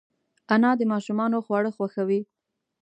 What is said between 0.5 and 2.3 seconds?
انا د ماشومانو خواړه خوښوي